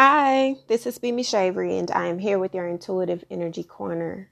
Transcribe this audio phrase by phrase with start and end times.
[0.00, 4.30] Hi, this is Bimi Shavery, and I am here with your intuitive energy corner.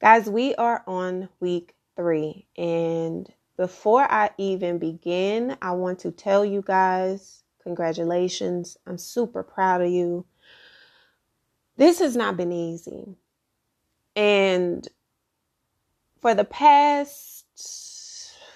[0.00, 6.44] Guys, we are on week three, and before I even begin, I want to tell
[6.44, 8.78] you guys congratulations.
[8.84, 10.26] I'm super proud of you.
[11.76, 13.14] This has not been easy.
[14.16, 14.88] And
[16.20, 17.44] for the past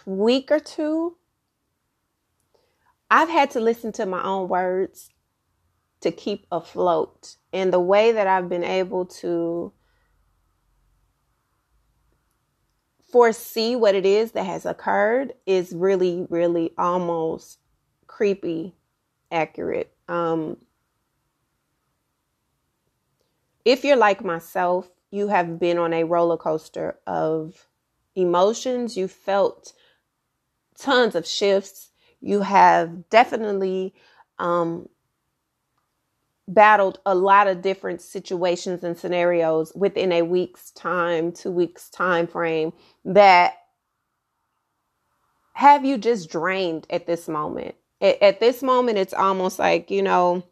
[0.04, 1.16] week or two,
[3.08, 5.09] I've had to listen to my own words
[6.00, 7.36] to keep afloat.
[7.52, 9.72] And the way that I've been able to
[13.10, 17.58] foresee what it is that has occurred is really, really almost
[18.06, 18.74] creepy
[19.30, 19.92] accurate.
[20.08, 20.56] Um,
[23.64, 27.66] if you're like myself, you have been on a roller coaster of
[28.14, 28.96] emotions.
[28.96, 29.72] You felt
[30.78, 31.90] tons of shifts.
[32.20, 33.94] You have definitely
[34.38, 34.88] um,
[36.54, 42.26] battled a lot of different situations and scenarios within a week's time, two weeks time
[42.26, 42.72] frame
[43.04, 43.54] that
[45.54, 47.74] have you just drained at this moment.
[48.00, 50.42] At, at this moment, it's almost like, you know,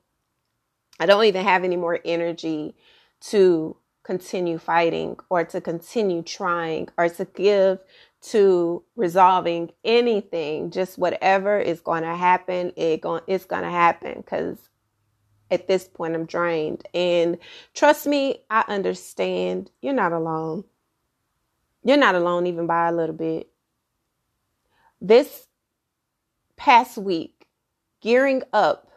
[1.00, 2.74] I don't even have any more energy
[3.22, 7.78] to continue fighting or to continue trying or to give
[8.20, 14.14] to resolving anything just whatever is going to happen it going it's going to happen
[14.16, 14.70] because
[15.50, 16.86] at this point I'm drained.
[16.94, 17.38] And
[17.74, 19.70] trust me, I understand.
[19.80, 20.64] You're not alone.
[21.84, 23.48] You're not alone even by a little bit.
[25.00, 25.46] This
[26.56, 27.46] past week,
[28.00, 28.90] gearing up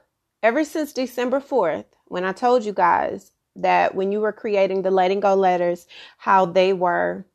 [0.43, 4.91] ever since December 4th, when I told you guys that when you were creating the
[4.91, 5.85] letting go letters,
[6.17, 7.25] how they were,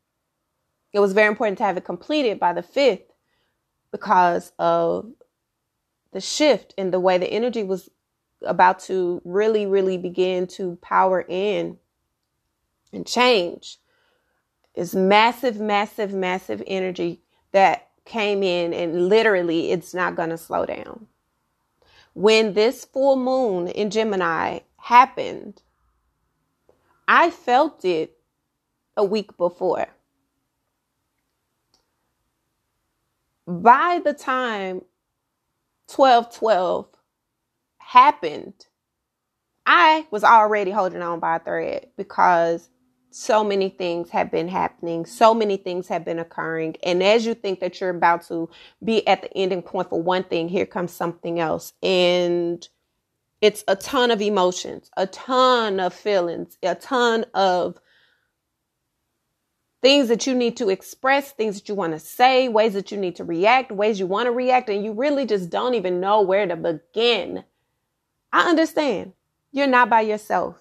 [0.92, 3.02] it was very important to have it completed by the 5th
[3.92, 5.10] because of
[6.12, 7.88] the shift in the way the energy was
[8.44, 11.78] about to really, really begin to power in
[12.92, 13.78] and change.
[14.74, 17.22] It's massive, massive, massive energy
[17.52, 21.06] that came in, and literally, it's not going to slow down.
[22.14, 25.62] When this full moon in Gemini happened,
[27.08, 28.18] I felt it
[28.96, 29.86] a week before.
[33.46, 34.82] By the time
[35.88, 36.88] 12 12
[37.86, 38.66] happened,
[39.64, 42.68] I was already holding on by a thread because
[43.10, 46.76] so many things have been happening, so many things have been occurring.
[46.82, 48.50] And as you think that you're about to
[48.84, 51.72] be at the ending point for one thing, here comes something else.
[51.82, 52.68] And
[53.40, 57.78] it's a ton of emotions, a ton of feelings, a ton of
[59.80, 62.98] things that you need to express, things that you want to say, ways that you
[62.98, 66.20] need to react, ways you want to react, and you really just don't even know
[66.22, 67.44] where to begin
[68.36, 69.14] I understand
[69.50, 70.60] you're not by yourself.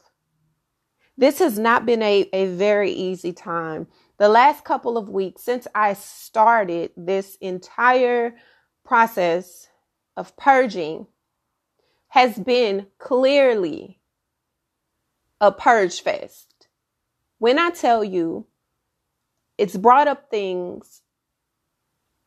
[1.17, 3.87] This has not been a, a very easy time.
[4.17, 8.37] The last couple of weeks since I started this entire
[8.85, 9.67] process
[10.15, 11.07] of purging
[12.07, 13.99] has been clearly
[15.41, 16.69] a purge fest.
[17.39, 18.47] When I tell you
[19.57, 21.01] it's brought up things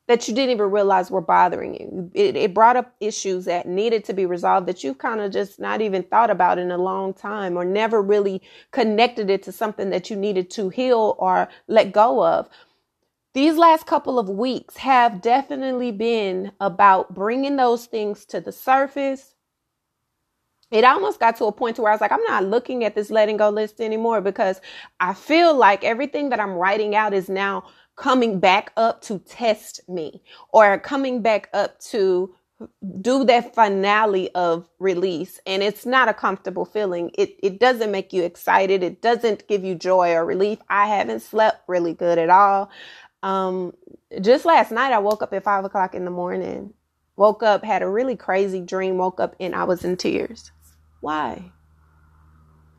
[0.08, 2.10] that you didn't even realize were bothering you.
[2.14, 5.60] It, it brought up issues that needed to be resolved that you've kind of just
[5.60, 8.42] not even thought about in a long time or never really
[8.72, 12.48] connected it to something that you needed to heal or let go of.
[13.34, 19.34] These last couple of weeks have definitely been about bringing those things to the surface.
[20.70, 22.94] It almost got to a point to where I was like, I'm not looking at
[22.94, 24.60] this letting go list anymore because
[25.00, 27.64] I feel like everything that I'm writing out is now
[27.98, 30.22] coming back up to test me
[30.52, 32.32] or coming back up to
[33.00, 35.38] do that finale of release.
[35.46, 37.10] And it's not a comfortable feeling.
[37.14, 38.82] It it doesn't make you excited.
[38.82, 40.58] It doesn't give you joy or relief.
[40.68, 42.70] I haven't slept really good at all.
[43.22, 43.74] Um
[44.22, 46.72] just last night i woke up at five o'clock in the morning.
[47.16, 48.96] Woke up had a really crazy dream.
[48.96, 50.50] Woke up and i was in tears.
[51.00, 51.52] Why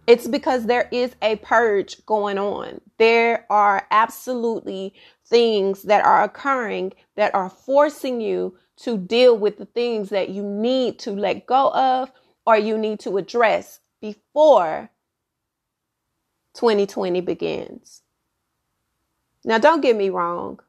[0.09, 2.81] it's because there is a purge going on.
[2.97, 4.95] There are absolutely
[5.27, 10.41] things that are occurring that are forcing you to deal with the things that you
[10.41, 12.11] need to let go of
[12.43, 14.89] or you need to address before
[16.55, 18.01] 2020 begins.
[19.45, 20.59] Now, don't get me wrong.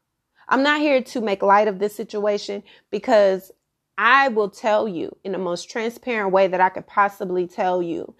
[0.50, 3.52] I'm not here to make light of this situation because
[3.96, 8.14] I will tell you in the most transparent way that I could possibly tell you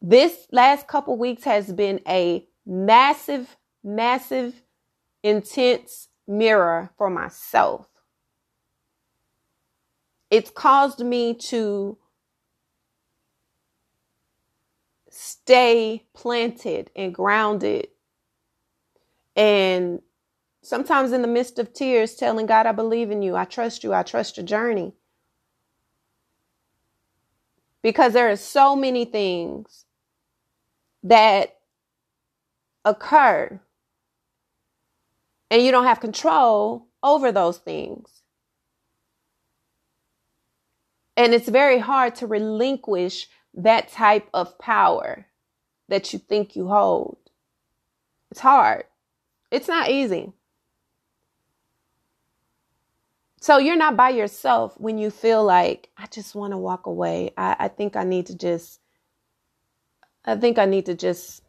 [0.00, 4.62] this last couple weeks has been a massive, massive,
[5.22, 7.88] intense mirror for myself.
[10.30, 11.98] It's caused me to
[15.08, 17.88] stay planted and grounded.
[19.34, 20.02] And
[20.62, 23.94] sometimes in the midst of tears, telling God, I believe in you, I trust you,
[23.94, 24.94] I trust your journey.
[27.86, 29.84] Because there are so many things
[31.04, 31.56] that
[32.84, 33.60] occur
[35.52, 38.22] and you don't have control over those things.
[41.16, 45.26] And it's very hard to relinquish that type of power
[45.88, 47.18] that you think you hold.
[48.32, 48.82] It's hard.
[49.52, 50.32] It's not easy.
[53.40, 57.32] So you're not by yourself when you feel like, I just want to walk away.
[57.36, 58.80] I, I think I need to just,
[60.24, 61.42] I think I need to just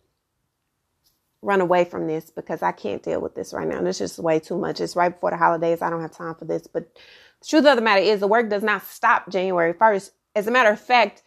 [1.41, 3.77] run away from this because I can't deal with this right now.
[3.77, 4.81] And it's just way too much.
[4.81, 5.81] It's right before the holidays.
[5.81, 6.67] I don't have time for this.
[6.67, 6.93] But
[7.39, 10.11] the truth of the matter is, the work does not stop January 1st.
[10.35, 11.23] As a matter of fact,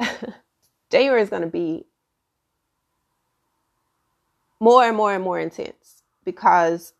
[0.90, 1.86] January is going to be
[4.60, 6.92] more and more and more intense because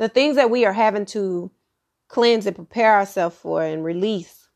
[0.00, 1.50] the things that we are having to
[2.08, 4.48] cleanse and prepare ourselves for and release.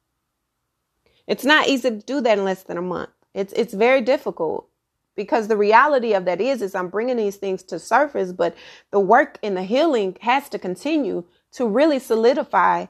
[1.27, 3.11] It's not easy to do that in less than a month.
[3.35, 4.71] It's it's very difficult
[5.15, 8.57] because the reality of that is is I'm bringing these things to surface, but
[8.91, 12.87] the work and the healing has to continue to really solidify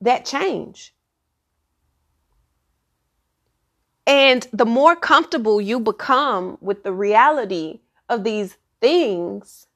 [0.00, 0.94] that change.
[4.06, 9.67] And the more comfortable you become with the reality of these things,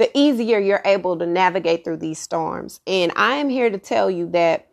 [0.00, 2.80] the easier you're able to navigate through these storms.
[2.86, 4.66] And I am here to tell you that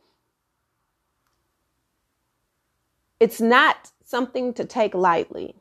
[3.19, 5.53] it's not something to take lightly.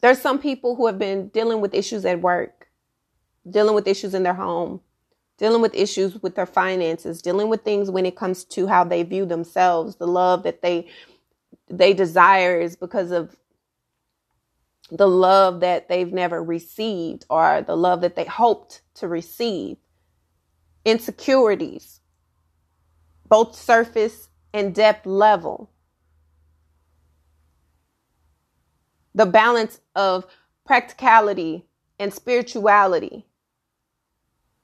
[0.00, 2.68] There's some people who have been dealing with issues at work,
[3.50, 4.80] dealing with issues in their home,
[5.38, 9.02] dealing with issues with their finances, dealing with things when it comes to how they
[9.02, 10.86] view themselves, the love that they
[11.68, 13.34] they desire is because of
[14.90, 19.76] the love that they've never received or the love that they hoped to receive.
[20.84, 22.00] Insecurities,
[23.28, 25.70] both surface and depth level.
[29.14, 30.26] The balance of
[30.64, 31.66] practicality
[31.98, 33.26] and spirituality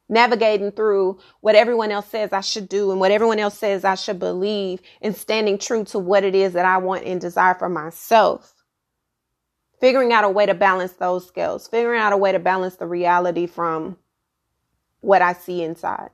[0.09, 3.95] navigating through what everyone else says I should do and what everyone else says I
[3.95, 7.69] should believe and standing true to what it is that I want and desire for
[7.69, 8.54] myself.
[9.85, 12.87] Figuring out a way to balance those scales, figuring out a way to balance the
[12.87, 13.99] reality from
[15.03, 16.09] what I see inside.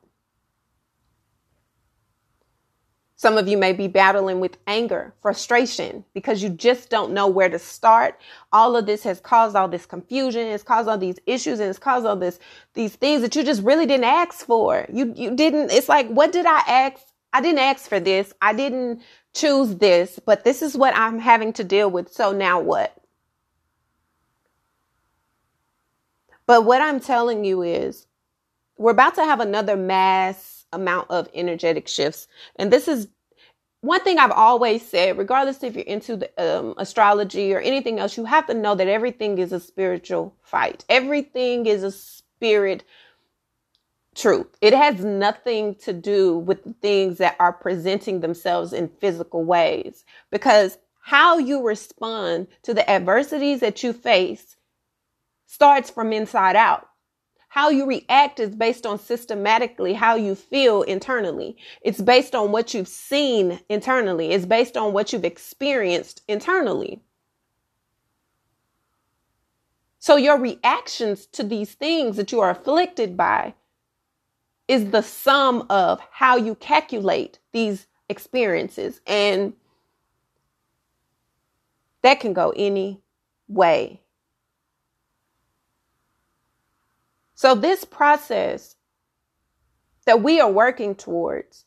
[3.15, 7.49] Some of you may be battling with anger, frustration, because you just don't know where
[7.49, 8.19] to start.
[8.53, 10.49] All of this has caused all this confusion.
[10.49, 12.41] It's caused all these issues and it's caused all this,
[12.75, 14.85] these things that you just really didn't ask for.
[14.93, 17.07] You, you didn't, it's like, what did I ask?
[17.33, 18.33] I didn't ask for this.
[18.43, 19.03] I didn't
[19.33, 22.13] choose this, but this is what I'm having to deal with.
[22.13, 23.00] So now what?
[26.51, 28.09] But what I'm telling you is
[28.77, 32.27] we're about to have another mass amount of energetic shifts.
[32.57, 33.07] And this is
[33.83, 38.17] one thing I've always said, regardless if you're into the, um, astrology or anything else,
[38.17, 40.85] you have to know that everything is a spiritual fight.
[40.89, 42.83] Everything is a spirit
[44.17, 44.49] truth.
[44.61, 50.05] It has nothing to do with the things that are presenting themselves in physical ways
[50.33, 54.57] because how you respond to the adversities that you face
[55.51, 56.87] starts from inside out.
[57.49, 61.57] How you react is based on systematically how you feel internally.
[61.83, 64.31] It's based on what you've seen internally.
[64.31, 67.03] It's based on what you've experienced internally.
[69.99, 73.55] So your reactions to these things that you are afflicted by
[74.69, 79.01] is the sum of how you calculate these experiences.
[79.05, 79.55] And
[82.03, 83.01] that can go any
[83.49, 84.01] way.
[87.41, 88.77] So, this process
[90.05, 91.65] that we are working towards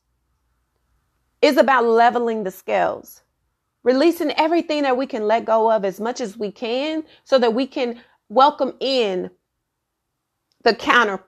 [1.41, 3.23] is about leveling the scales,
[3.81, 7.55] releasing everything that we can let go of as much as we can so that
[7.55, 7.99] we can
[8.29, 9.31] welcome in
[10.61, 11.23] the counter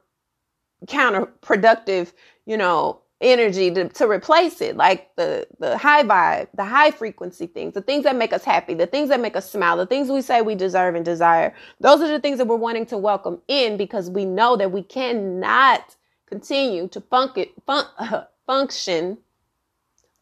[0.85, 2.13] counterproductive,
[2.45, 7.47] you know, energy to, to replace it like the the high vibe the high frequency
[7.47, 10.09] things the things that make us happy the things that make us smile the things
[10.11, 11.55] we say we deserve and desire.
[11.81, 14.83] Those are the things that we're wanting to welcome in because we know that we
[14.83, 15.95] cannot
[16.27, 19.17] continue to funk it, fun, uh, function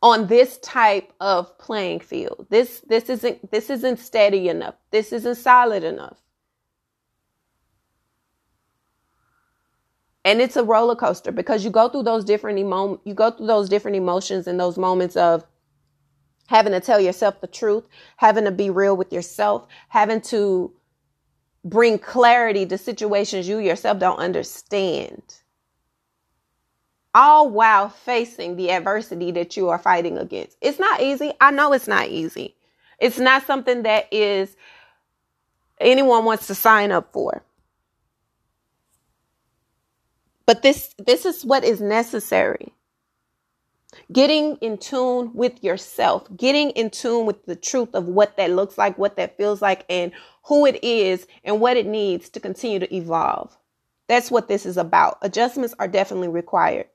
[0.01, 2.47] on this type of playing field.
[2.49, 4.75] This this isn't this isn't steady enough.
[4.91, 6.22] This isn't solid enough
[10.25, 13.47] And it's a roller coaster because you go through those different emo- you go through
[13.47, 15.45] those different emotions and those moments of
[16.47, 17.87] having to tell yourself the truth,
[18.17, 20.71] having to be real with yourself, having to
[21.65, 25.21] bring clarity to situations you yourself don't understand.
[27.15, 30.57] All while facing the adversity that you are fighting against.
[30.61, 31.31] It's not easy.
[31.39, 32.55] I know it's not easy.
[32.99, 34.55] It's not something that is
[35.79, 37.43] anyone wants to sign up for.
[40.45, 42.73] But this this is what is necessary.
[44.11, 48.77] Getting in tune with yourself, getting in tune with the truth of what that looks
[48.77, 50.11] like, what that feels like, and
[50.45, 53.55] who it is and what it needs to continue to evolve.
[54.07, 55.19] That's what this is about.
[55.21, 56.87] Adjustments are definitely required.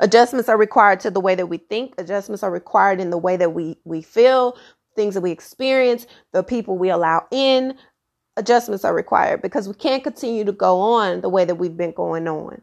[0.00, 1.94] Adjustments are required to the way that we think.
[1.98, 4.56] Adjustments are required in the way that we, we feel,
[4.96, 7.74] things that we experience, the people we allow in.
[8.36, 11.92] Adjustments are required because we can't continue to go on the way that we've been
[11.92, 12.62] going on.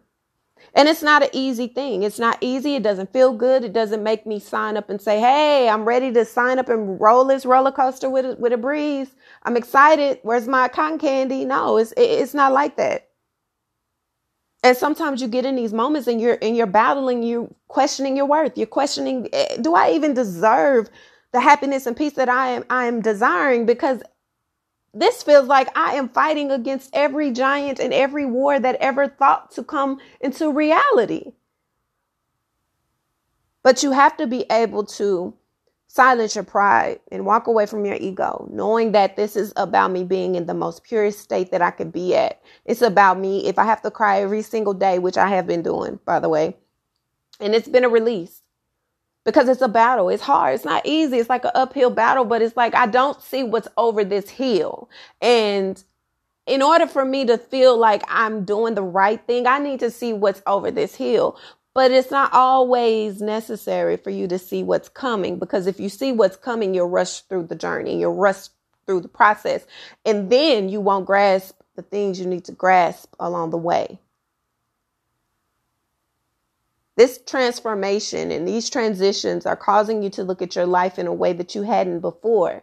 [0.74, 2.04] And it's not an easy thing.
[2.04, 2.76] It's not easy.
[2.76, 3.64] It doesn't feel good.
[3.64, 7.00] It doesn't make me sign up and say, Hey, I'm ready to sign up and
[7.00, 9.10] roll this roller coaster with a, with a breeze.
[9.44, 10.20] I'm excited.
[10.24, 11.46] Where's my cotton candy?
[11.46, 13.08] No, it's, it's not like that.
[14.64, 18.26] And sometimes you get in these moments and you're, and you're battling, you questioning your
[18.26, 18.58] worth.
[18.58, 20.90] You're questioning, eh, do I even deserve
[21.32, 23.66] the happiness and peace that I am, I am desiring?
[23.66, 24.04] Because
[24.94, 29.52] this feels like I am fighting against every giant and every war that ever thought
[29.52, 31.34] to come into reality.
[33.62, 35.36] But you have to be able to
[35.88, 40.04] silence your pride and walk away from your ego, knowing that this is about me
[40.04, 42.42] being in the most purest state that I could be at.
[42.66, 43.48] It's about me.
[43.48, 46.30] If I have to cry every single day, which I have been doing, by the
[46.30, 46.58] way,
[47.40, 48.44] and it's been a release
[49.26, 50.10] because it's a battle.
[50.10, 50.56] It's hard.
[50.56, 51.18] It's not easy.
[51.18, 54.90] It's like an uphill battle, but it's like I don't see what's over this hill.
[55.22, 55.82] And
[56.48, 59.92] in order for me to feel like I'm doing the right thing, I need to
[59.92, 61.38] see what's over this hill.
[61.76, 66.12] But it's not always necessary for you to see what's coming because if you see
[66.12, 68.48] what's coming, you'll rush through the journey, you'll rush
[68.88, 69.66] through the process,
[70.04, 74.00] and then you won't grasp the things you need to grasp along the way.
[77.00, 81.14] This transformation and these transitions are causing you to look at your life in a
[81.14, 82.62] way that you hadn't before.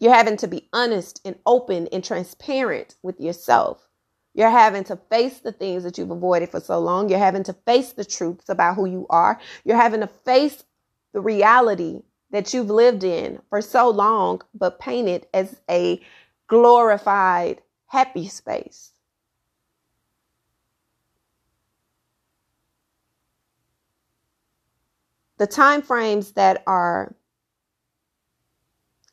[0.00, 3.88] You're having to be honest and open and transparent with yourself.
[4.34, 7.08] You're having to face the things that you've avoided for so long.
[7.08, 9.38] You're having to face the truths about who you are.
[9.64, 10.64] You're having to face
[11.12, 16.02] the reality that you've lived in for so long, but painted as a
[16.48, 18.90] glorified, happy space.
[25.38, 27.14] The time frames that are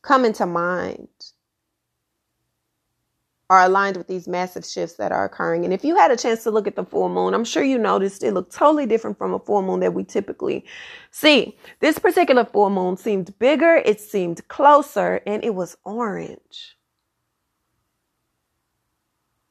[0.01, 1.08] coming to mind
[3.50, 5.63] are aligned with these massive shifts that are occurring.
[5.63, 7.77] And if you had a chance to look at the full moon, I'm sure you
[7.77, 10.65] noticed it looked totally different from a full moon that we typically
[11.12, 11.58] see.
[11.80, 16.77] This particular full moon seemed bigger, it seemed closer, and it was orange.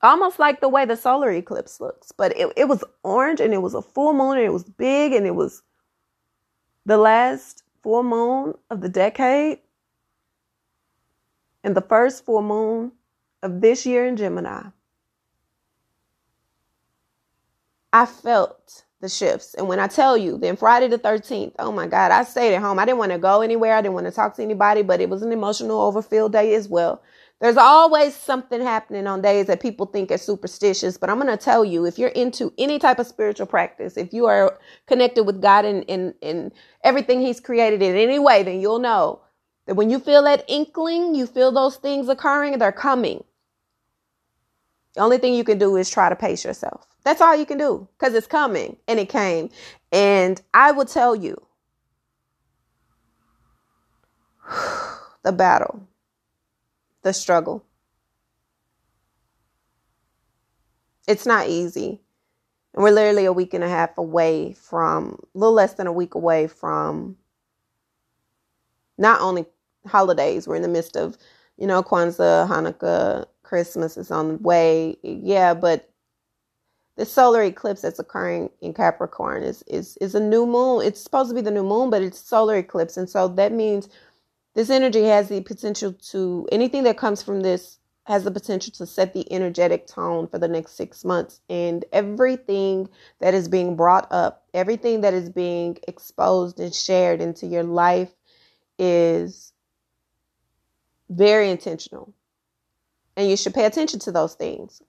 [0.03, 3.63] Almost like the way the solar eclipse looks, but it, it was orange and it
[3.63, 5.63] was a full moon and it was big and it was
[6.87, 9.59] the last full moon of the decade
[11.65, 12.93] and the first full moon
[13.43, 14.63] of this year in Gemini,
[17.93, 19.55] I felt the shifts.
[19.55, 22.63] And when I tell you, then Friday the 13th, oh my God, I stayed at
[22.63, 22.79] home.
[22.79, 23.75] I didn't want to go anywhere.
[23.75, 26.69] I didn't want to talk to anybody, but it was an emotional overfilled day as
[26.69, 27.03] well.
[27.43, 31.45] There's always something happening on days that people think are superstitious, but I'm going to
[31.45, 35.43] tell you if you're into any type of spiritual practice, if you are connected with
[35.43, 36.53] God and in, in, in
[36.85, 39.23] everything He's created in any way, then you'll know
[39.67, 43.25] that when you feel that inkling, you feel those things occurring, they're coming.
[44.95, 46.87] The only thing you can do is try to pace yourself.
[47.03, 49.51] That's all you can do because it's coming and it came.
[49.91, 51.45] And I will tell you
[55.25, 55.89] the battle
[57.03, 57.65] the struggle.
[61.07, 62.01] It's not easy.
[62.75, 65.93] And we're literally a week and a half away from, a little less than a
[65.93, 67.17] week away from
[68.97, 69.47] not only
[69.87, 71.19] holidays, we're in the midst of,
[71.59, 74.97] you know, Kwanzaa, Hanukkah, Christmas is on the way.
[75.03, 75.91] Yeah, but
[76.97, 80.85] the solar eclipse that's occurring in Capricorn is, is, is a new moon.
[80.87, 82.97] It's supposed to be the new moon, but it's solar eclipse.
[82.97, 83.89] And so that means
[84.55, 88.85] this energy has the potential to, anything that comes from this has the potential to
[88.85, 91.41] set the energetic tone for the next six months.
[91.49, 92.89] And everything
[93.21, 98.11] that is being brought up, everything that is being exposed and shared into your life
[98.79, 99.53] is
[101.09, 102.13] very intentional.
[103.17, 104.83] And you should pay attention to those things.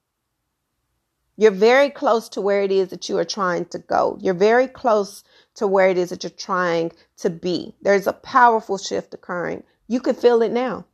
[1.38, 4.17] You're very close to where it is that you are trying to go.
[4.22, 5.24] You're very close
[5.55, 7.75] to where it is that you're trying to be.
[7.81, 9.63] There's a powerful shift occurring.
[9.88, 10.86] You can feel it now.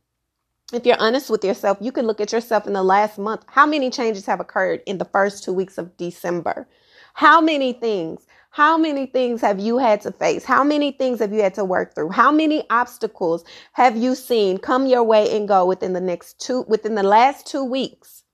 [0.72, 3.42] If you're honest with yourself, you can look at yourself in the last month.
[3.48, 6.68] How many changes have occurred in the first two weeks of December?
[7.14, 8.26] How many things?
[8.50, 10.44] How many things have you had to face?
[10.44, 12.10] How many things have you had to work through?
[12.10, 16.62] How many obstacles have you seen come your way and go within the next two,
[16.68, 18.24] within the last two weeks?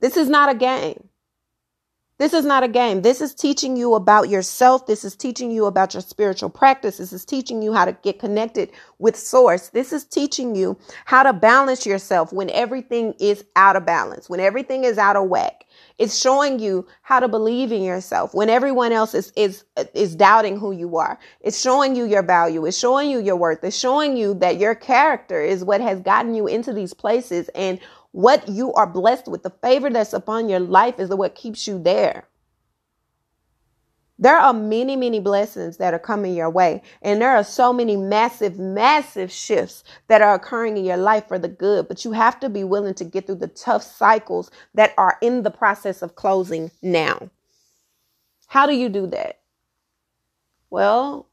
[0.00, 1.08] This is not a game.
[2.18, 3.02] This is not a game.
[3.02, 4.86] This is teaching you about yourself.
[4.86, 6.96] This is teaching you about your spiritual practice.
[6.96, 9.68] This is teaching you how to get connected with source.
[9.68, 14.40] This is teaching you how to balance yourself when everything is out of balance, when
[14.40, 15.66] everything is out of whack.
[15.98, 20.58] It's showing you how to believe in yourself when everyone else is, is, is doubting
[20.58, 21.18] who you are.
[21.42, 22.64] It's showing you your value.
[22.64, 23.62] It's showing you your worth.
[23.62, 27.78] It's showing you that your character is what has gotten you into these places and
[28.16, 31.78] what you are blessed with, the favor that's upon your life is what keeps you
[31.78, 32.26] there.
[34.18, 36.80] There are many, many blessings that are coming your way.
[37.02, 41.38] And there are so many massive, massive shifts that are occurring in your life for
[41.38, 41.88] the good.
[41.88, 45.42] But you have to be willing to get through the tough cycles that are in
[45.42, 47.28] the process of closing now.
[48.46, 49.40] How do you do that?
[50.70, 51.28] Well,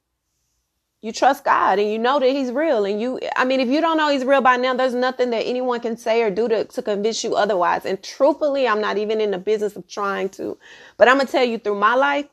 [1.03, 2.85] you trust God and you know that he's real.
[2.85, 5.41] And you, I mean, if you don't know he's real by now, there's nothing that
[5.41, 7.85] anyone can say or do to, to convince you otherwise.
[7.85, 10.57] And truthfully, I'm not even in the business of trying to,
[10.97, 12.27] but I'm going to tell you through my life,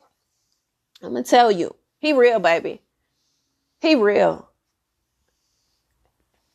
[1.02, 2.82] I'm going to tell you, he real, baby.
[3.80, 4.49] He real.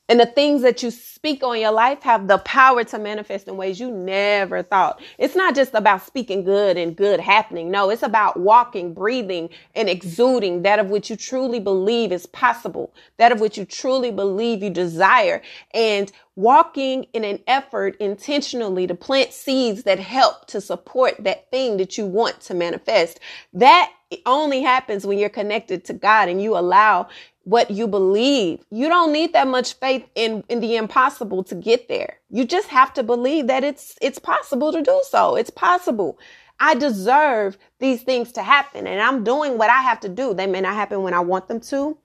[0.07, 3.57] And the things that you speak on your life have the power to manifest in
[3.57, 5.01] ways you never thought.
[5.17, 7.71] It's not just about speaking good and good happening.
[7.71, 12.93] No, it's about walking, breathing, and exuding that of which you truly believe is possible,
[13.17, 15.41] that of which you truly believe you desire,
[15.74, 21.77] and walking in an effort intentionally to plant seeds that help to support that thing
[21.77, 23.19] that you want to manifest.
[23.53, 23.91] That
[24.25, 27.07] only happens when you're connected to God and you allow
[27.46, 28.66] what you believe.
[28.72, 32.18] You don't need that much faith in, in the impossible to get there.
[32.29, 35.36] You just have to believe that it's, it's possible to do so.
[35.36, 36.20] It's possible.
[36.60, 40.34] I deserve these things to happen and I'm doing what I have to do.
[40.34, 41.98] They may not happen when I want them to.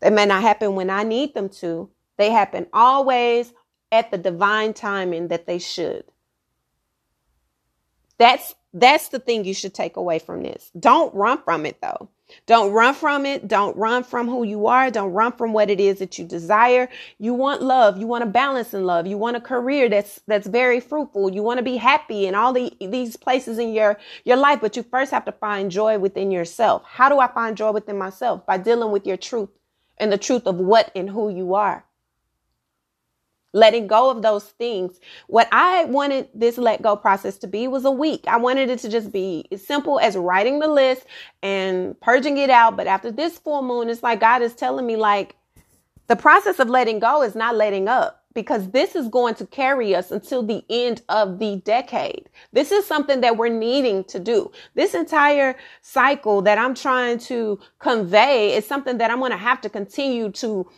[0.00, 1.90] They may not happen when I need them to.
[2.16, 3.52] They happen always
[3.90, 6.04] at the divine timing that they should.
[8.18, 10.70] That's, that's the thing you should take away from this.
[10.78, 12.08] Don't run from it though.
[12.44, 13.48] Don't run from it.
[13.48, 14.90] Don't run from who you are.
[14.90, 16.88] Don't run from what it is that you desire.
[17.18, 17.96] You want love.
[17.98, 19.06] You want a balance in love.
[19.06, 21.32] You want a career that's that's very fruitful.
[21.32, 24.76] You want to be happy in all the these places in your your life, but
[24.76, 26.82] you first have to find joy within yourself.
[26.84, 28.44] How do I find joy within myself?
[28.44, 29.48] By dealing with your truth
[29.96, 31.85] and the truth of what and who you are
[33.56, 35.00] letting go of those things.
[35.28, 38.24] What I wanted this let go process to be was a week.
[38.28, 41.06] I wanted it to just be as simple as writing the list
[41.42, 42.76] and purging it out.
[42.76, 45.36] But after this full moon, it's like God is telling me like
[46.06, 49.94] the process of letting go is not letting up because this is going to carry
[49.94, 52.28] us until the end of the decade.
[52.52, 54.52] This is something that we're needing to do.
[54.74, 59.62] This entire cycle that I'm trying to convey is something that I'm going to have
[59.62, 60.70] to continue to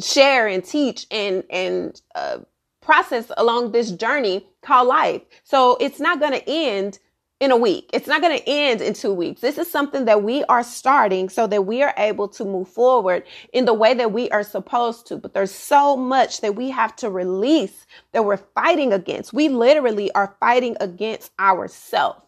[0.00, 2.38] share and teach and and uh,
[2.80, 5.22] process along this journey called life.
[5.44, 6.98] So it's not going to end
[7.40, 7.88] in a week.
[7.94, 9.40] It's not going to end in two weeks.
[9.40, 13.24] This is something that we are starting so that we are able to move forward
[13.52, 15.16] in the way that we are supposed to.
[15.16, 19.32] But there's so much that we have to release that we're fighting against.
[19.32, 22.20] We literally are fighting against ourselves.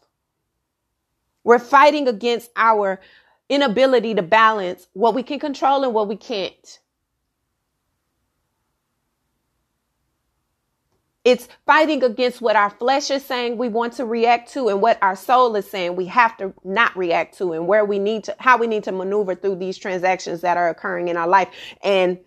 [1.45, 3.01] We're fighting against our
[3.49, 6.81] inability to balance what we can control and what we can't.
[11.25, 14.99] It's fighting against what our flesh is saying we want to react to and what
[15.03, 18.35] our soul is saying we have to not react to and where we need to,
[18.41, 21.49] how we need to maneuver through these transactions that are occurring in our life.
[21.83, 22.19] And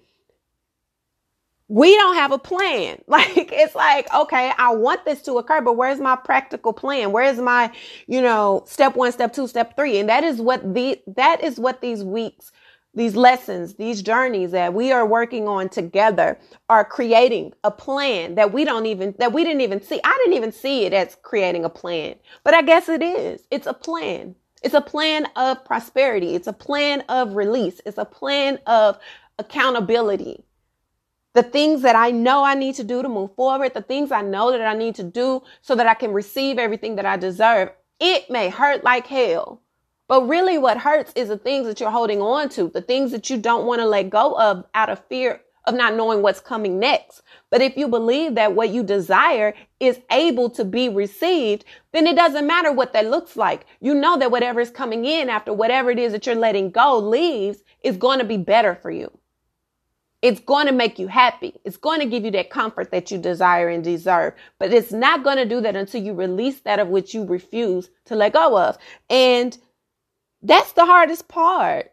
[1.68, 3.02] we don't have a plan.
[3.08, 7.12] Like, it's like, okay, I want this to occur, but where's my practical plan?
[7.12, 7.72] Where's my,
[8.08, 10.00] you know, step one, step two, step three?
[10.00, 12.52] And that is what the, that is what these weeks
[12.96, 18.54] these lessons, these journeys that we are working on together are creating a plan that
[18.54, 20.00] we don't even, that we didn't even see.
[20.04, 23.44] I didn't even see it as creating a plan, but I guess it is.
[23.52, 24.36] It's a plan.
[24.64, 26.34] It's a plan of prosperity.
[26.34, 27.82] It's a plan of release.
[27.86, 28.98] It's a plan of
[29.38, 30.44] accountability.
[31.34, 34.22] The things that I know I need to do to move forward, the things I
[34.22, 37.72] know that I need to do so that I can receive everything that I deserve.
[38.00, 39.62] It may hurt like hell.
[40.08, 43.30] But really what hurts is the things that you're holding on to, the things that
[43.30, 46.80] you don't want to let go of out of fear of not knowing what's coming
[46.80, 47.22] next.
[47.50, 52.16] But if you believe that what you desire is able to be received, then it
[52.16, 53.66] doesn't matter what that looks like.
[53.82, 57.00] You know that whatever is coming in after whatever it is that you're letting go
[57.00, 59.12] leaves is going to be better for you.
[60.22, 61.54] It's going to make you happy.
[61.66, 64.34] It's going to give you that comfort that you desire and deserve.
[64.58, 67.90] But it's not going to do that until you release that of which you refuse
[68.06, 68.78] to let go of.
[69.10, 69.56] And
[70.48, 71.92] that's the hardest part.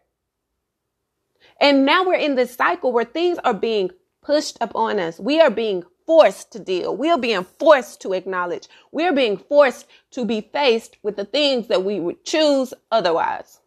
[1.59, 5.19] And now we're in this cycle where things are being pushed upon us.
[5.19, 6.95] We are being forced to deal.
[6.95, 8.67] We are being forced to acknowledge.
[8.91, 13.59] We are being forced to be faced with the things that we would choose otherwise.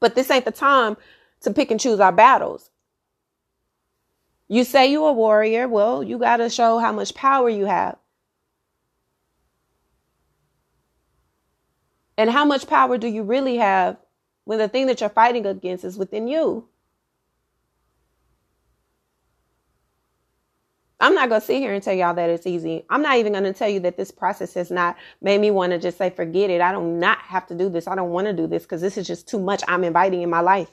[0.00, 0.96] But this ain't the time
[1.42, 2.70] to pick and choose our battles.
[4.48, 5.68] You say you're a warrior.
[5.68, 7.96] Well, you got to show how much power you have.
[12.20, 13.96] And how much power do you really have
[14.44, 16.68] when the thing that you're fighting against is within you?
[21.00, 22.84] I'm not going to sit here and tell y'all that it's easy.
[22.90, 25.72] I'm not even going to tell you that this process has not made me want
[25.72, 26.60] to just say, forget it.
[26.60, 27.88] I do not have to do this.
[27.88, 30.28] I don't want to do this because this is just too much I'm inviting in
[30.28, 30.68] my life.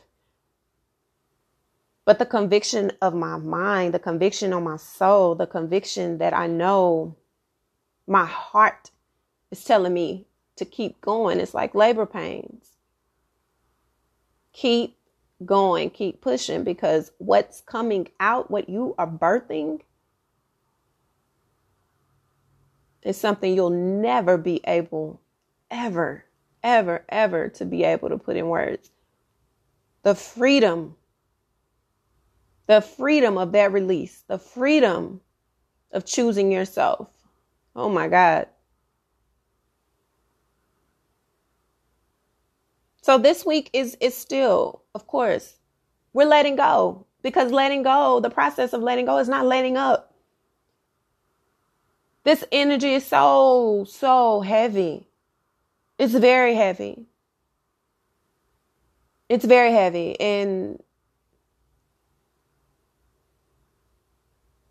[2.03, 6.47] But the conviction of my mind, the conviction on my soul, the conviction that I
[6.47, 7.15] know
[8.05, 8.91] my heart
[9.49, 11.39] is telling me to keep going.
[11.39, 12.71] It's like labor pains.
[14.53, 14.97] Keep
[15.45, 19.81] going, keep pushing because what's coming out, what you are birthing,
[23.03, 25.21] is something you'll never be able,
[25.69, 26.25] ever,
[26.63, 28.89] ever, ever to be able to put in words.
[30.03, 30.95] The freedom
[32.67, 35.21] the freedom of that release, the freedom
[35.91, 37.07] of choosing yourself.
[37.75, 38.47] Oh my God.
[43.07, 45.55] So this week is is still, of course,
[46.11, 50.13] we're letting go because letting go, the process of letting go is not letting up.
[52.25, 55.07] This energy is so so heavy.
[55.97, 57.05] It's very heavy.
[59.29, 60.83] It's very heavy and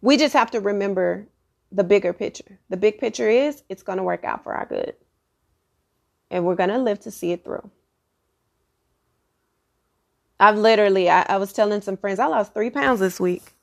[0.02, 1.26] We just have to remember
[1.72, 2.58] the bigger picture.
[2.68, 4.94] The big picture is it's going to work out for our good.
[6.30, 7.70] And we're going to live to see it through.
[10.38, 13.54] I've literally, I, I was telling some friends, I lost three pounds this week.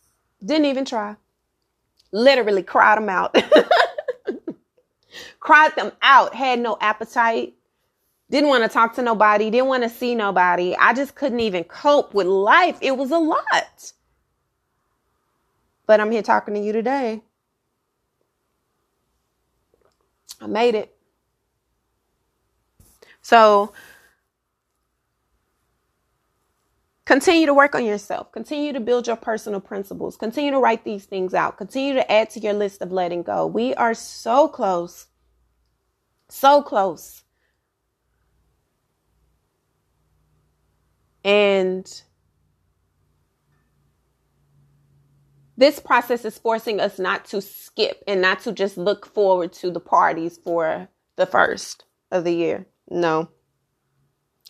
[0.43, 1.15] Didn't even try.
[2.11, 3.35] Literally cried them out.
[5.39, 6.33] cried them out.
[6.33, 7.53] Had no appetite.
[8.29, 9.51] Didn't want to talk to nobody.
[9.51, 10.75] Didn't want to see nobody.
[10.75, 12.77] I just couldn't even cope with life.
[12.81, 13.93] It was a lot.
[15.85, 17.21] But I'm here talking to you today.
[20.41, 20.95] I made it.
[23.21, 23.73] So
[27.05, 28.31] continue to work on yourself.
[28.31, 30.17] Continue to build your personal principles.
[30.17, 31.57] Continue to write these things out.
[31.57, 33.45] Continue to add to your list of letting go.
[33.45, 35.07] We are so close.
[36.29, 37.23] So close.
[41.23, 41.89] And
[45.55, 49.71] this process is forcing us not to skip and not to just look forward to
[49.71, 52.65] the parties for the first of the year.
[52.89, 53.29] No.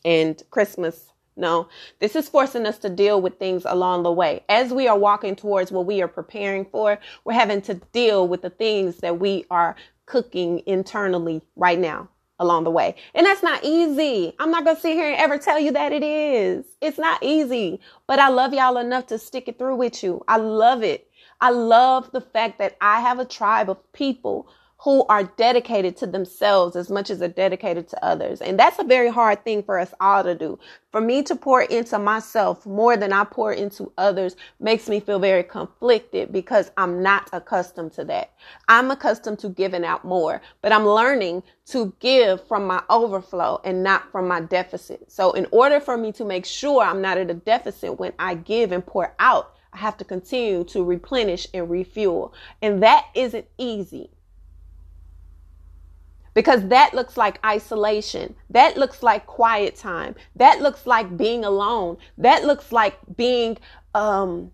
[0.04, 1.13] And Christmas.
[1.36, 1.68] No.
[2.00, 4.44] This is forcing us to deal with things along the way.
[4.50, 8.42] As we are walking towards what we are preparing for, we're having to deal with
[8.42, 12.96] the things that we are cooking internally right now along the way.
[13.16, 14.34] And that's not easy.
[14.40, 16.66] I'm not going to sit here and ever tell you that it is.
[16.82, 20.24] It's not easy, but I love y'all enough to stick it through with you.
[20.28, 21.10] I love it.
[21.42, 24.48] I love the fact that I have a tribe of people
[24.84, 28.42] who are dedicated to themselves as much as they're dedicated to others.
[28.42, 30.60] And that's a very hard thing for us all to do.
[30.92, 35.20] For me to pour into myself more than I pour into others makes me feel
[35.20, 38.34] very conflicted because I'm not accustomed to that.
[38.68, 43.84] I'm accustomed to giving out more, but I'm learning to give from my overflow and
[43.84, 45.10] not from my deficit.
[45.10, 48.36] So in order for me to make sure I'm not at a deficit when I
[48.36, 52.34] give and pour out, I have to continue to replenish and refuel.
[52.62, 54.10] And that isn't easy
[56.34, 58.36] because that looks like isolation.
[58.50, 60.16] That looks like quiet time.
[60.36, 61.98] That looks like being alone.
[62.18, 63.58] That looks like being
[63.94, 64.52] um,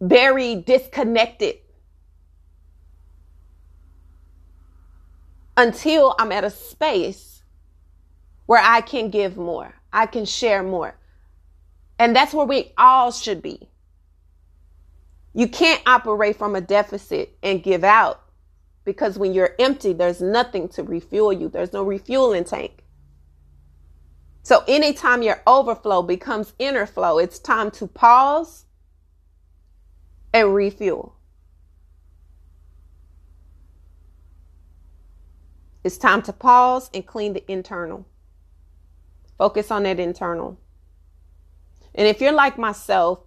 [0.00, 1.56] very disconnected
[5.56, 7.42] until I'm at a space
[8.46, 10.96] where I can give more, I can share more.
[11.98, 13.68] And that's where we all should be.
[15.34, 18.20] You can't operate from a deficit and give out
[18.84, 21.48] because when you're empty, there's nothing to refuel you.
[21.48, 22.82] There's no refueling tank.
[24.42, 28.64] So anytime your overflow becomes inner flow, it's time to pause,
[30.32, 31.14] and refuel.
[35.84, 38.06] It's time to pause and clean the internal.
[39.36, 40.58] Focus on that internal.
[41.94, 43.20] And if you're like myself,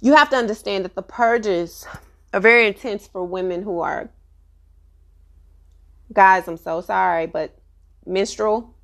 [0.00, 1.86] you have to understand that the purges
[2.32, 4.10] are very intense for women who are
[6.12, 7.56] guys, I'm so sorry, but
[8.06, 8.74] menstrual.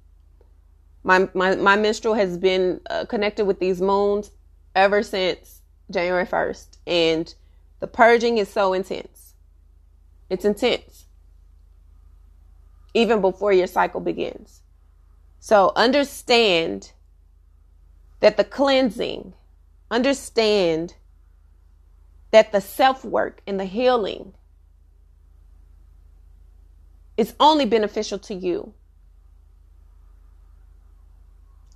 [1.04, 4.30] My my my menstrual has been uh, connected with these moons
[4.74, 7.34] ever since January 1st, and
[7.80, 9.34] the purging is so intense.
[10.28, 11.06] It's intense.
[12.94, 14.62] Even before your cycle begins.
[15.40, 16.92] So understand
[18.20, 19.34] that the cleansing,
[19.90, 20.94] understand
[22.30, 24.34] that the self work and the healing
[27.16, 28.72] is only beneficial to you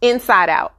[0.01, 0.75] inside out.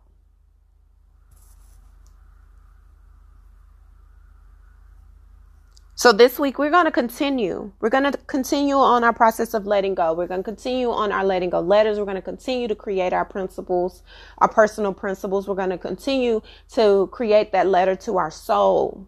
[5.96, 7.72] So this week we're going to continue.
[7.80, 10.14] We're going to continue on our process of letting go.
[10.14, 11.98] We're going to continue on our letting go letters.
[11.98, 14.04] We're going to continue to create our principles,
[14.40, 15.48] our personal principles.
[15.48, 16.42] We're going to continue
[16.74, 19.08] to create that letter to our soul.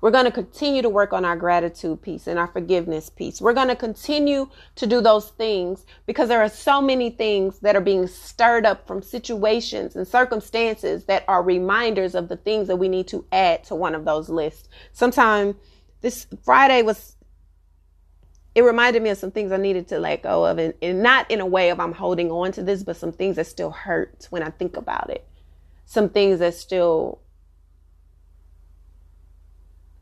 [0.00, 3.40] We're going to continue to work on our gratitude piece and our forgiveness piece.
[3.40, 7.76] We're going to continue to do those things because there are so many things that
[7.76, 12.76] are being stirred up from situations and circumstances that are reminders of the things that
[12.76, 14.68] we need to add to one of those lists.
[14.92, 15.56] Sometime
[16.00, 17.16] this Friday was
[18.54, 21.30] it reminded me of some things I needed to let go of, and, and, not
[21.30, 24.26] in a way of I'm holding on to this, but some things that still hurt
[24.30, 25.24] when I think about it.
[25.84, 27.20] Some things that still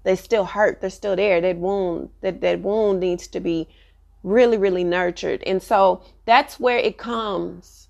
[0.09, 0.81] they still hurt.
[0.81, 1.39] They're still there.
[1.43, 3.69] That wound, that, that wound needs to be
[4.23, 5.43] really, really nurtured.
[5.45, 7.89] And so that's where it comes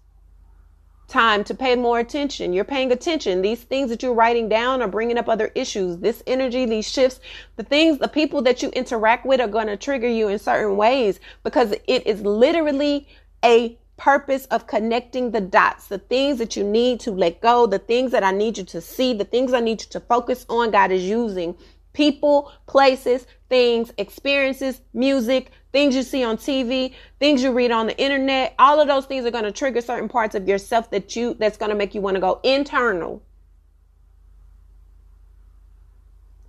[1.07, 2.53] time to pay more attention.
[2.53, 3.41] You're paying attention.
[3.41, 5.99] These things that you're writing down are bringing up other issues.
[5.99, 7.21] This energy, these shifts,
[7.55, 10.77] the things, the people that you interact with are going to trigger you in certain
[10.77, 13.07] ways because it is literally
[13.45, 17.79] a purpose of connecting the dots, the things that you need to let go, the
[17.79, 20.73] things that I need you to see, the things I need you to focus on,
[20.73, 21.57] God is using
[21.93, 27.99] people, places, things, experiences, music, things you see on TV, things you read on the
[27.99, 28.55] internet.
[28.59, 31.57] All of those things are going to trigger certain parts of yourself that you that's
[31.57, 33.23] going to make you want to go internal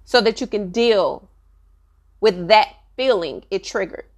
[0.05, 1.29] so that you can deal
[2.19, 4.08] with that feeling it triggered.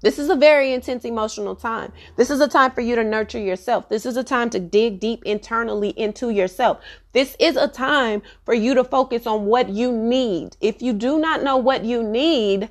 [0.00, 1.92] This is a very intense emotional time.
[2.16, 3.88] This is a time for you to nurture yourself.
[3.88, 6.78] This is a time to dig deep internally into yourself.
[7.12, 10.56] This is a time for you to focus on what you need.
[10.60, 12.70] If you do not know what you need,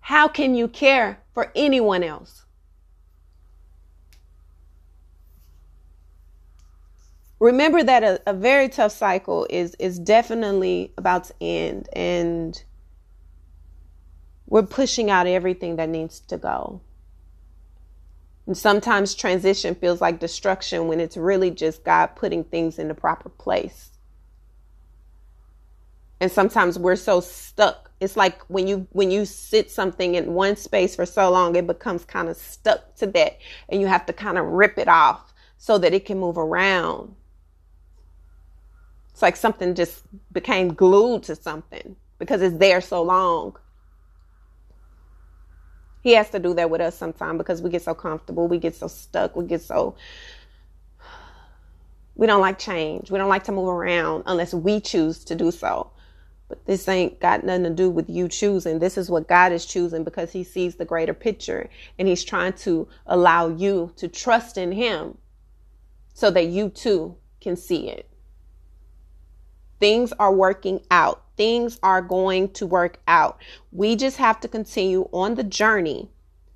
[0.00, 2.44] how can you care for anyone else?
[7.40, 12.62] Remember that a, a very tough cycle is is definitely about to end and
[14.46, 16.80] we're pushing out everything that needs to go.
[18.46, 22.94] And sometimes transition feels like destruction when it's really just God putting things in the
[22.94, 23.90] proper place.
[26.20, 27.90] And sometimes we're so stuck.
[28.00, 31.66] It's like when you when you sit something in one space for so long, it
[31.66, 35.34] becomes kind of stuck to that and you have to kind of rip it off
[35.58, 37.14] so that it can move around.
[39.10, 43.56] It's like something just became glued to something because it's there so long.
[46.06, 48.76] He has to do that with us sometimes because we get so comfortable, we get
[48.76, 49.96] so stuck, we get so
[52.14, 53.10] we don't like change.
[53.10, 55.90] We don't like to move around unless we choose to do so.
[56.48, 58.78] But this ain't got nothing to do with you choosing.
[58.78, 62.52] This is what God is choosing because He sees the greater picture and He's trying
[62.52, 65.18] to allow you to trust in Him
[66.14, 68.08] so that you too can see it.
[69.80, 73.38] Things are working out things are going to work out.
[73.72, 76.10] We just have to continue on the journey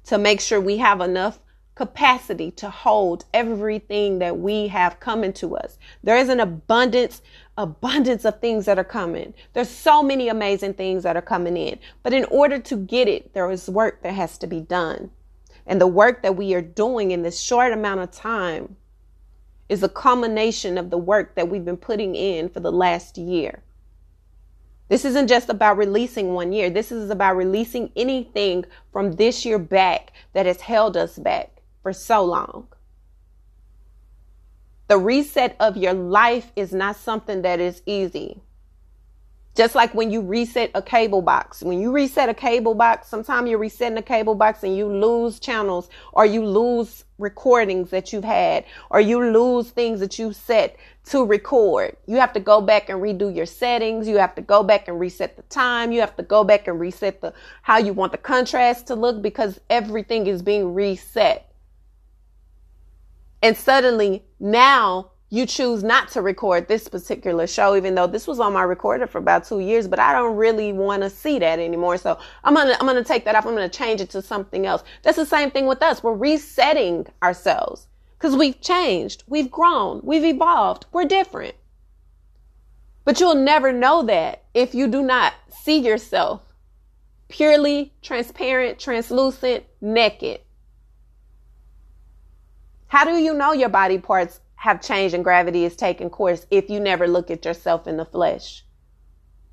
[0.04, 1.38] to make sure we have enough
[1.74, 5.78] capacity to hold everything that we have coming to us.
[6.02, 7.22] There is an abundance,
[7.56, 9.32] abundance of things that are coming.
[9.54, 11.78] There's so many amazing things that are coming in.
[12.02, 15.10] But in order to get it, there is work that has to be done.
[15.66, 18.76] And the work that we are doing in this short amount of time
[19.70, 23.62] is a culmination of the work that we've been putting in for the last year.
[24.90, 26.68] This isn't just about releasing one year.
[26.68, 31.92] This is about releasing anything from this year back that has held us back for
[31.92, 32.66] so long.
[34.88, 38.42] The reset of your life is not something that is easy.
[39.54, 41.62] Just like when you reset a cable box.
[41.62, 45.38] When you reset a cable box, sometimes you're resetting a cable box and you lose
[45.38, 50.76] channels or you lose recordings that you've had or you lose things that you set
[51.06, 51.96] to record.
[52.06, 54.06] You have to go back and redo your settings.
[54.06, 55.92] You have to go back and reset the time.
[55.92, 59.22] You have to go back and reset the how you want the contrast to look
[59.22, 61.52] because everything is being reset.
[63.42, 68.40] And suddenly now you choose not to record this particular show, even though this was
[68.40, 71.60] on my recorder for about two years, but I don't really want to see that
[71.60, 71.96] anymore.
[71.98, 73.46] So I'm going to, I'm going to take that off.
[73.46, 74.82] I'm going to change it to something else.
[75.02, 76.02] That's the same thing with us.
[76.02, 77.86] We're resetting ourselves
[78.18, 79.22] because we've changed.
[79.28, 80.00] We've grown.
[80.02, 80.86] We've evolved.
[80.92, 81.54] We're different.
[83.04, 86.42] But you'll never know that if you do not see yourself
[87.28, 90.40] purely transparent, translucent, naked.
[92.88, 96.68] How do you know your body parts have changed and gravity is taking course if
[96.68, 98.62] you never look at yourself in the flesh.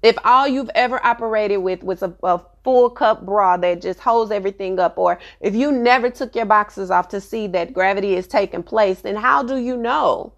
[0.04, 4.32] If all you've ever operated with was a, a, full cup bra that just holds
[4.32, 8.28] everything up, or if you never took your boxes off to see that gravity is
[8.28, 10.34] taking place, then how do you know?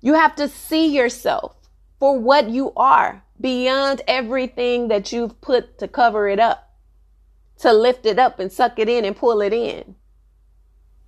[0.00, 1.56] You have to see yourself
[1.98, 6.76] for what you are beyond everything that you've put to cover it up,
[7.58, 9.96] to lift it up and suck it in and pull it in.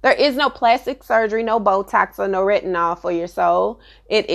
[0.07, 3.81] There is no plastic surgery, no Botox or no retinol for your soul.
[4.09, 4.29] It,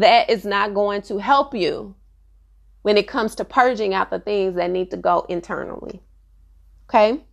[0.00, 1.94] that is not going to help you
[2.80, 6.00] when it comes to purging out the things that need to go internally.
[6.88, 7.26] Okay?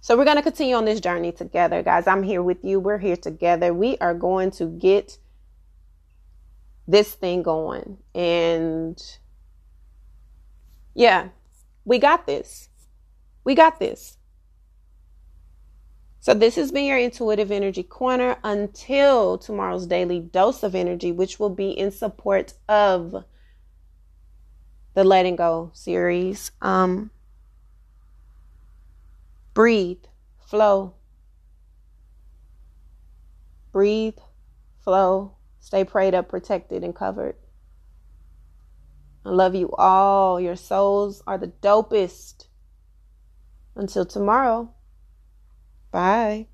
[0.00, 2.08] So we're going to continue on this journey together, guys.
[2.08, 2.80] I'm here with you.
[2.80, 3.72] We're here together.
[3.72, 5.18] We are going to get
[6.88, 7.98] this thing going.
[8.12, 9.00] And
[10.94, 11.28] yeah,
[11.84, 12.70] we got this.
[13.44, 14.18] We got this.
[16.24, 21.38] So, this has been your intuitive energy corner until tomorrow's daily dose of energy, which
[21.38, 23.26] will be in support of
[24.94, 26.50] the letting go series.
[26.62, 27.10] Um,
[29.52, 30.02] breathe,
[30.38, 30.94] flow.
[33.70, 34.16] Breathe,
[34.82, 37.36] flow, stay prayed up, protected, and covered.
[39.26, 40.40] I love you all.
[40.40, 42.46] Your souls are the dopest.
[43.76, 44.72] Until tomorrow.
[45.94, 46.48] Bye.